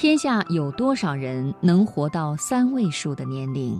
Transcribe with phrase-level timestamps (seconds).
[0.00, 3.78] 天下有多少人能活到三位数的年龄？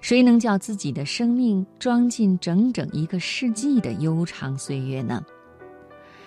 [0.00, 5.20] 谁能叫自己的生命装进整整一个世纪的悠长岁月呢？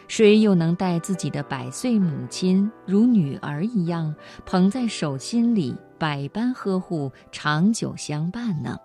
[0.09, 4.13] 谁又能待自己的百岁母亲如女儿一样
[4.45, 8.77] 捧在手心里，百般呵护，长久相伴呢？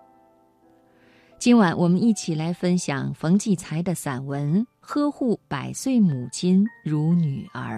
[1.37, 7.77] 今晚我们一起来分享冯骥才的散文《呵护百岁母亲如女儿》。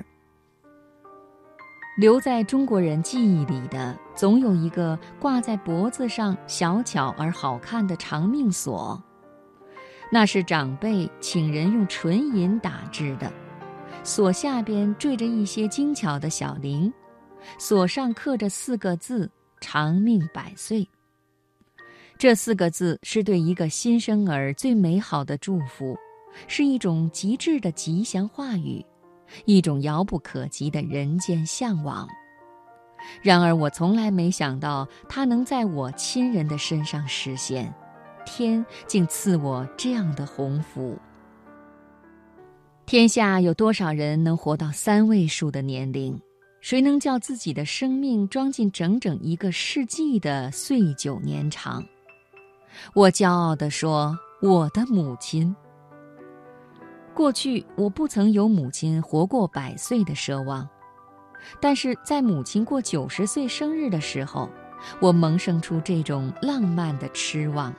[1.96, 9.02] 留在中国人记忆里的，总有一个挂在脖子上小巧而好看的长命锁。
[10.12, 13.32] 那是长辈请人用纯银打制的，
[14.04, 16.92] 锁下边缀着一些精巧的小铃，
[17.58, 20.88] 锁上刻着四个字“长命百岁”。
[22.20, 25.98] 这四个字是对一个新生儿最美好的祝福，
[26.48, 28.86] 是一种极致的吉祥话语。
[29.46, 32.08] 一种遥不可及的人间向往。
[33.22, 37.74] 然而，我从来没想到它能在我亲人的身上实现。
[38.26, 40.98] 天竟赐我这样的鸿福。
[42.88, 46.20] 天下有多少人能活到三位数的年龄？
[46.62, 51.84] 谁能叫自己的生命装进整整一个世纪的岁久年长？
[52.96, 55.56] 我骄傲地说：“我的母亲。”
[57.16, 60.68] 过去我不曾有母亲活过百岁的奢望，
[61.62, 64.50] 但是在母亲过九十岁生日的时候，
[65.00, 67.74] 我萌生出这种浪漫的痴望。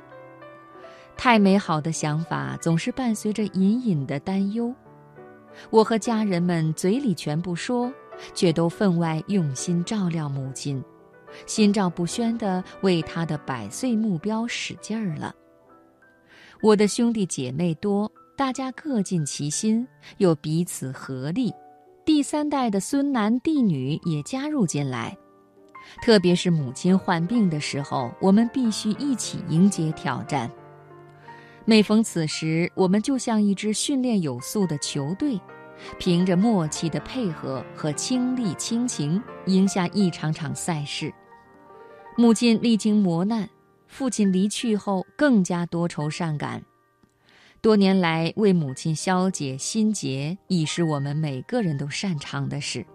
[1.19, 4.75] 太美好的想法总是伴随着隐隐的担忧。
[5.69, 7.93] 我和家人们嘴里全不说，
[8.33, 10.83] 却都分外用心照料母亲，
[11.45, 15.35] 心照不宣地为她的百岁目标使劲儿了。
[16.63, 18.11] 我的兄弟姐妹多。
[18.37, 21.55] 大家各尽其心，又彼此合力，
[22.05, 25.17] 第三代的孙男弟女也加入进来。
[26.03, 30.51] 特别是母亲患病的时候，我们必须一起迎接挑战。
[31.65, 35.41] 每逢此时，我们就像一支训练有素的球队，
[35.99, 41.11] 凭着默契的配合和亲力亲情，赢下一场场赛事。
[42.19, 43.49] 母亲历经磨难，
[43.87, 46.63] 父亲离去后更加多愁善感。
[47.61, 52.87] 多年来，为母亲消解心结已是我们每个人都擅长的事。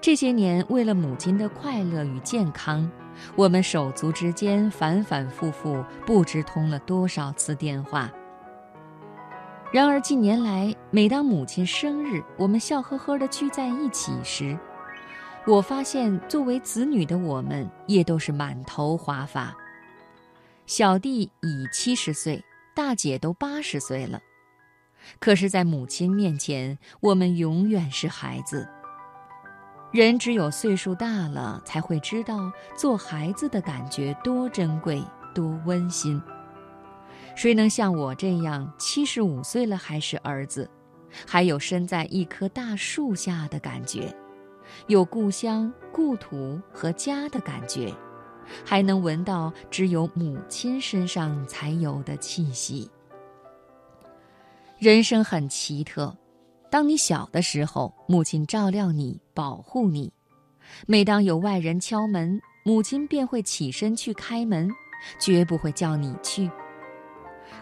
[0.00, 2.90] 这些年，为了母亲的快乐与健康，
[3.36, 8.10] 我们手足之间反反复复不知通了多少次电话。
[9.70, 14.58] 然而近年来，每当母亲生日，我们笑呵呵地聚在一起时，
[15.46, 19.54] 我发现作为子女的我们也都是满头华发。
[20.64, 22.42] 小弟已七十岁。
[22.78, 24.22] 大姐都八十岁了，
[25.18, 28.68] 可是，在母亲面前，我们永远是孩子。
[29.90, 35.02] 人只有岁数大了，才会知道做孩子的感觉多珍贵、
[35.34, 36.22] 多温馨。
[37.34, 40.70] 谁能像我这样，七十五岁了还是儿子，
[41.26, 44.14] 还有身在一棵大树下的感觉，
[44.86, 47.92] 有故乡、故土和家的感觉？
[48.64, 52.90] 还能闻到只有母亲身上才有的气息。
[54.78, 56.16] 人生很奇特，
[56.70, 60.08] 当你小的时候，母亲照料你、保护你；
[60.86, 64.70] 每当有外人敲门，母亲便会起身去开门，
[65.20, 66.50] 绝不会叫你去。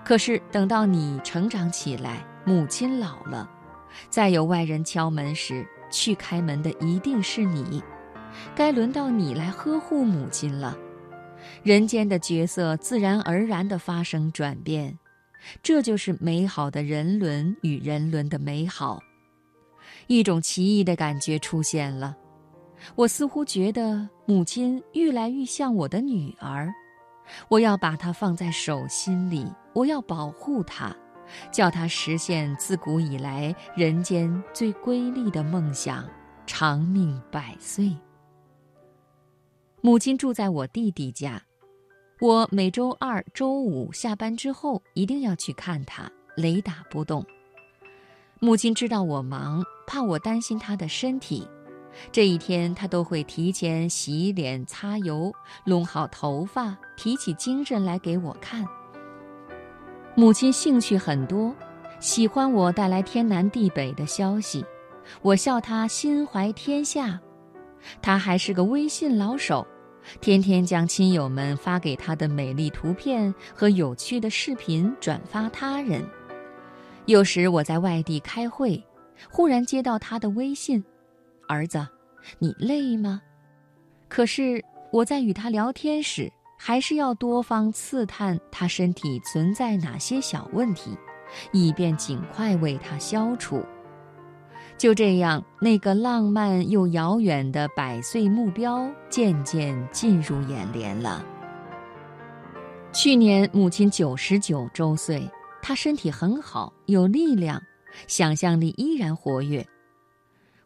[0.04, 3.48] 可是等到你成长起来，母亲老了，
[4.10, 7.82] 再有外人敲门时，去开门的一定是你。
[8.54, 10.76] 该轮到你来呵护母亲了，
[11.62, 14.98] 人间的角色自然而然地发生转变，
[15.62, 19.00] 这就是美好的人伦与人伦的美好。
[20.06, 22.16] 一种奇异的感觉出现了，
[22.94, 26.72] 我似乎觉得母亲愈来愈像我的女儿，
[27.48, 30.94] 我要把她放在手心里，我要保护她，
[31.50, 36.04] 叫她实现自古以来人间最瑰丽的梦想——
[36.46, 37.92] 长命百岁。
[39.86, 41.40] 母亲住在我弟弟家，
[42.18, 47.24] 我每周二、周五下班之后一定要去看她，雷打不动。
[48.40, 51.46] 母亲知道我忙，怕我担心她的身体，
[52.10, 55.32] 这一天她都会提前洗脸、擦油、
[55.64, 58.66] 弄好头发，提起精神来给我看。
[60.16, 61.54] 母亲兴趣很多，
[62.00, 64.66] 喜欢我带来天南地北的消息，
[65.22, 67.20] 我笑她心怀天下。
[68.02, 69.64] 她还是个微信老手。
[70.20, 76.04] 天天将亲友们发给他的美丽图片和有趣的视频转发他人。
[77.06, 78.82] 有时我在外地开会，
[79.30, 80.82] 忽然接到他的微信
[81.48, 81.86] ：“儿子，
[82.38, 83.20] 你累吗？”
[84.08, 90.96] 可是我在与他聊天时，还是要多方刺探他身体存在哪些小问题，
[91.52, 93.64] 以便尽快为他消除。
[94.78, 101.24] 就这样，那个浪漫又遥远的百岁目标渐渐进入眼帘了。
[102.92, 105.28] 去年母亲九十九周岁，
[105.62, 107.60] 她身体很好，有力量，
[108.06, 109.66] 想象力依然活跃。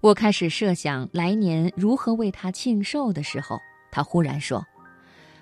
[0.01, 3.59] 我开始设想来年如何为她庆寿的时候，
[3.93, 4.65] 她忽然说：“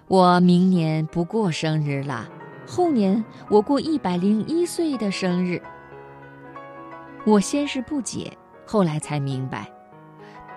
[0.09, 2.29] 我明年不过生日了，
[2.67, 5.59] 后年我过一百零一岁的生日。”
[7.27, 8.33] 我先是不解，
[8.71, 9.67] 后来才明白，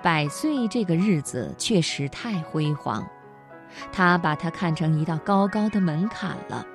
[0.04, 3.08] 百岁这个日子确实太辉煌。
[3.90, 6.68] 他把它看成一道高高的门槛了。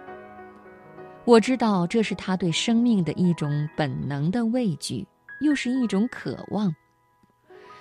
[1.27, 5.07] 我知道这是他对生命的一种本能的畏惧，
[5.43, 6.75] 又是一种渴望。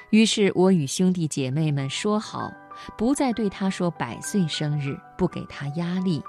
[0.10, 2.52] 于是我与兄弟姐妹们说好，
[2.98, 6.22] 不再对他说百岁生日，不给他压力。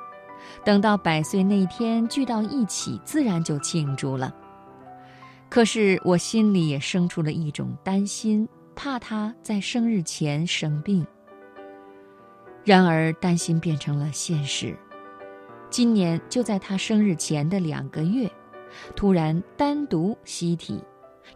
[0.64, 4.32] 等到百岁那天聚到一起，自然就庆祝了。
[5.56, 11.06] 可是我心里也生出了一种担心，怕他在生日前生病。
[12.62, 14.76] 然而，担心变成了现实。
[15.70, 18.30] 今年就在他生日前的两个月，
[18.94, 20.78] 突然单独吸体，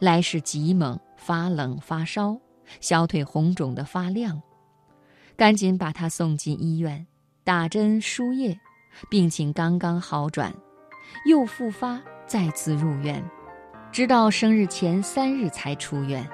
[0.01, 2.39] 来势极猛，发冷发烧，
[2.79, 4.43] 小腿红肿的发亮，
[5.35, 7.07] 赶紧把他送进医院，
[7.43, 8.61] 打针输液，
[9.09, 10.55] 病情刚刚好转，
[11.25, 13.25] 又复发，再次入院，
[13.93, 16.29] 直到生日前三日才出院。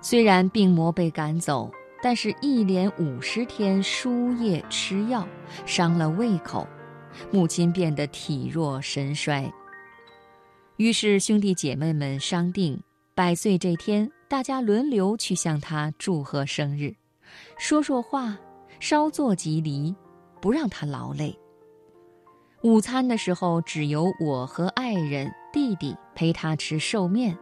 [0.00, 1.70] 虽然病魔被赶走。
[2.02, 5.26] 但是，一连五十天输液吃药，
[5.64, 6.68] 伤了胃口，
[7.30, 9.50] 母亲变得体弱神衰。
[10.76, 12.82] 于是，兄弟姐妹们商定，
[13.14, 16.94] 百岁这天，大家轮流去向他祝贺生日，
[17.56, 18.36] 说说话，
[18.78, 19.96] 稍作吉离，
[20.42, 21.34] 不让他劳累。
[22.62, 27.38] 午餐的时候，只有我和爱人、弟弟陪他吃寿面。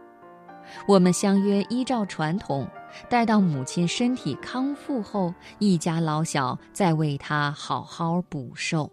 [0.87, 2.69] 我们相约，依照传统。
[3.09, 8.91] 待到母亲身体康复后，一家老小再为他好好补寿。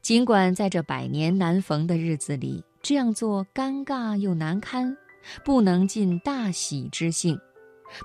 [0.00, 4.96] 尽管在这百年难逢的日子里这样做尴尬又难堪，
[5.44, 7.38] 不能尽大喜之兴，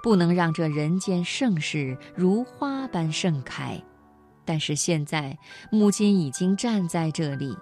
[0.03, 3.81] 不能让这人间盛世如花般盛开，
[4.43, 5.37] 但是现在
[5.71, 7.55] 母亲已经站在这里，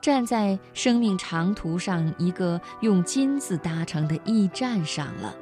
[0.00, 5.34] 站在生命长途上一个用金子搭成的驿站上了。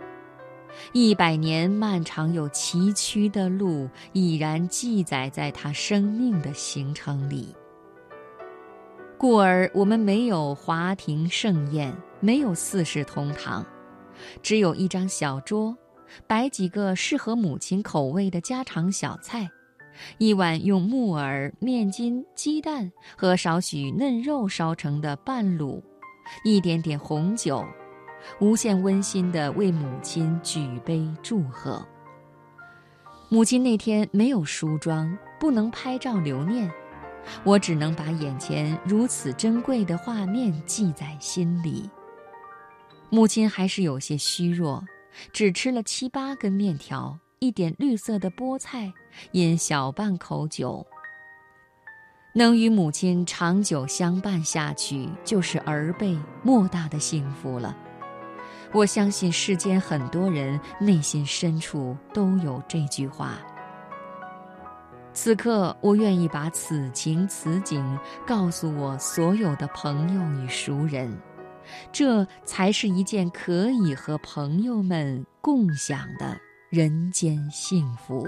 [0.93, 7.55] 一百年漫长又崎岖的路，已然记载在他生命的行程里。
[9.19, 13.65] 故而，我们没有华庭盛宴，没有四世同堂，
[14.43, 15.75] 只有一张小桌，
[16.27, 19.51] 摆几个适合母亲口味的家常小菜，
[20.19, 25.83] 一碗用木耳、面筋、鸡蛋和少许嫩肉烧成的半卤，
[26.45, 27.65] 一点点红酒。
[28.41, 31.87] 无限温馨地为母亲举杯祝贺。
[33.29, 36.69] 母亲那天没有梳妆，不能拍照留念，
[37.45, 41.89] 我只能把眼前如此珍贵的画面记在心里。
[43.11, 44.85] 母亲还是有些虚弱，
[45.33, 47.17] 只吃了七八根面条，
[47.47, 48.93] 一点绿色的菠菜，
[49.31, 50.85] 饮小半口酒。
[52.35, 57.77] 能与母亲长久相伴下去，就是儿辈莫大的幸福了。
[58.73, 63.39] 我相信世间很多人内心深处都有这句话。
[65.13, 71.17] 此刻，我愿意把此情此景告诉我所有的朋友与熟人，
[71.93, 76.37] 这才是一件可以和朋友们共享的
[76.77, 78.23] 人间幸福。